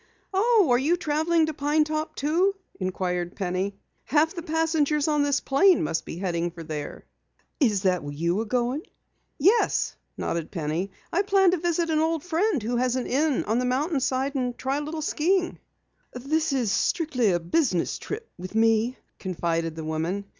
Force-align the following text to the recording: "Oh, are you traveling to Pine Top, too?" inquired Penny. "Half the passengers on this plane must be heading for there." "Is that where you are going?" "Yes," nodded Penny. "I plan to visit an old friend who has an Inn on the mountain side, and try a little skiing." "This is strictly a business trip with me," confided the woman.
"Oh, 0.33 0.67
are 0.71 0.79
you 0.79 0.97
traveling 0.97 1.45
to 1.45 1.53
Pine 1.53 1.83
Top, 1.83 2.15
too?" 2.15 2.55
inquired 2.79 3.35
Penny. 3.35 3.77
"Half 4.05 4.33
the 4.33 4.41
passengers 4.41 5.07
on 5.07 5.21
this 5.21 5.39
plane 5.41 5.83
must 5.83 6.05
be 6.05 6.17
heading 6.17 6.49
for 6.49 6.63
there." 6.63 7.05
"Is 7.59 7.83
that 7.83 8.01
where 8.03 8.11
you 8.11 8.39
are 8.39 8.45
going?" 8.45 8.81
"Yes," 9.37 9.95
nodded 10.17 10.49
Penny. 10.49 10.89
"I 11.13 11.21
plan 11.21 11.51
to 11.51 11.57
visit 11.57 11.91
an 11.91 11.99
old 11.99 12.23
friend 12.23 12.63
who 12.63 12.77
has 12.77 12.95
an 12.95 13.05
Inn 13.05 13.43
on 13.45 13.59
the 13.59 13.65
mountain 13.65 13.99
side, 13.99 14.33
and 14.33 14.57
try 14.57 14.77
a 14.77 14.81
little 14.81 15.03
skiing." 15.03 15.59
"This 16.13 16.51
is 16.51 16.71
strictly 16.71 17.29
a 17.31 17.39
business 17.39 17.99
trip 17.99 18.27
with 18.39 18.55
me," 18.55 18.97
confided 19.19 19.75
the 19.75 19.83
woman. 19.85 20.25